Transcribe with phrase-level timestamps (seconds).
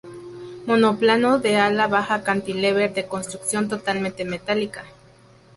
[0.65, 4.83] Monoplano de ala baja cantilever de construcción totalmente metálica.